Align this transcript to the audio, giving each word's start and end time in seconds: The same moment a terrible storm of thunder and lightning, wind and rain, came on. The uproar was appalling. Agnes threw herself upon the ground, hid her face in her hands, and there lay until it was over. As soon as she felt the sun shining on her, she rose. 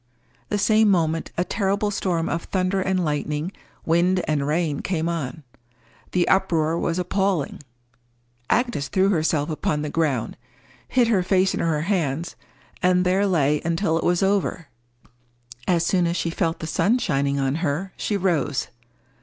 The 0.49 0.57
same 0.57 0.89
moment 0.89 1.31
a 1.37 1.43
terrible 1.43 1.91
storm 1.91 2.27
of 2.27 2.45
thunder 2.45 2.81
and 2.81 3.05
lightning, 3.05 3.51
wind 3.85 4.23
and 4.27 4.47
rain, 4.47 4.79
came 4.79 5.07
on. 5.07 5.43
The 6.13 6.27
uproar 6.27 6.79
was 6.79 6.97
appalling. 6.97 7.61
Agnes 8.49 8.87
threw 8.87 9.09
herself 9.09 9.51
upon 9.51 9.83
the 9.83 9.91
ground, 9.91 10.37
hid 10.87 11.07
her 11.09 11.21
face 11.21 11.53
in 11.53 11.59
her 11.59 11.81
hands, 11.81 12.35
and 12.81 13.05
there 13.05 13.27
lay 13.27 13.61
until 13.63 13.95
it 13.99 14.03
was 14.03 14.23
over. 14.23 14.69
As 15.67 15.85
soon 15.85 16.07
as 16.07 16.17
she 16.17 16.31
felt 16.31 16.61
the 16.61 16.65
sun 16.65 16.97
shining 16.97 17.39
on 17.39 17.57
her, 17.61 17.93
she 17.95 18.17
rose. 18.17 18.69